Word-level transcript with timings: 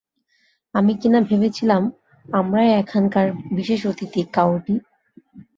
আমি 0.75 0.93
কিনা 1.01 1.19
ভেবেছিলাম 1.29 1.81
আমরাই 2.25 2.69
এখানকার 2.81 3.25
বিশেষ 3.57 3.79
অতিথি, 3.87 4.21
কায়োটি। 4.35 4.75